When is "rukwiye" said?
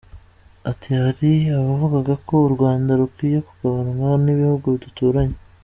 2.99-3.39